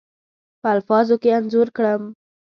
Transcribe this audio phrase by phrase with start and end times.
[0.61, 2.01] په الفاظو کې انځور کړم.